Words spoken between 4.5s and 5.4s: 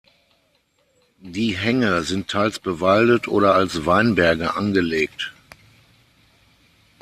angelegt.